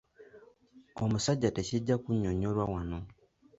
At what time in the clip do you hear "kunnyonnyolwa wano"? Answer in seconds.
2.03-2.99